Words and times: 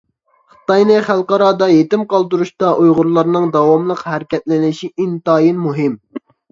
خىتاينى 0.53 0.95
خەلقئارادا 1.09 1.67
يېتىم 1.73 2.07
قالدۇرۇشتا 2.15 2.73
ئۇيغۇرلارنىڭ 2.81 3.49
داۋاملىق 3.59 4.05
ھەرىكەتلىنىشى 4.13 4.95
ئىنتايىن 4.97 5.67
مۇھىم! 5.69 6.01